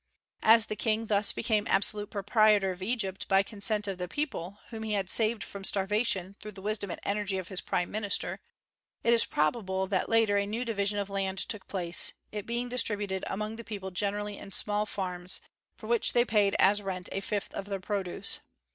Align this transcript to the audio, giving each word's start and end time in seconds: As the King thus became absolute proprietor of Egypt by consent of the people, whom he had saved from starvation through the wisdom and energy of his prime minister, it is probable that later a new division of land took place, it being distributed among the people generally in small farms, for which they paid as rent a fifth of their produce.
As 0.41 0.65
the 0.65 0.75
King 0.75 1.05
thus 1.05 1.31
became 1.31 1.67
absolute 1.67 2.09
proprietor 2.09 2.71
of 2.71 2.81
Egypt 2.81 3.27
by 3.27 3.43
consent 3.43 3.87
of 3.87 3.99
the 3.99 4.07
people, 4.07 4.57
whom 4.71 4.81
he 4.81 4.93
had 4.93 5.11
saved 5.11 5.43
from 5.43 5.63
starvation 5.63 6.35
through 6.41 6.53
the 6.53 6.61
wisdom 6.63 6.89
and 6.89 6.99
energy 7.03 7.37
of 7.37 7.49
his 7.49 7.61
prime 7.61 7.91
minister, 7.91 8.39
it 9.03 9.13
is 9.13 9.25
probable 9.25 9.85
that 9.85 10.09
later 10.09 10.37
a 10.37 10.47
new 10.47 10.65
division 10.65 10.97
of 10.97 11.11
land 11.11 11.37
took 11.37 11.67
place, 11.67 12.13
it 12.31 12.47
being 12.47 12.67
distributed 12.67 13.23
among 13.27 13.57
the 13.57 13.63
people 13.63 13.91
generally 13.91 14.39
in 14.39 14.51
small 14.51 14.87
farms, 14.87 15.39
for 15.77 15.85
which 15.85 16.13
they 16.13 16.25
paid 16.25 16.55
as 16.57 16.81
rent 16.81 17.07
a 17.11 17.21
fifth 17.21 17.53
of 17.53 17.65
their 17.67 17.79
produce. 17.79 18.39